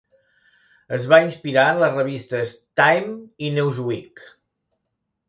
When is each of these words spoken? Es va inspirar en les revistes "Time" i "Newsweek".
Es 0.97 1.03
va 1.11 1.19
inspirar 1.25 1.65
en 1.73 1.81
les 1.83 1.93
revistes 1.99 2.53
"Time" 2.81 3.13
i 3.49 3.53
"Newsweek". 3.59 4.25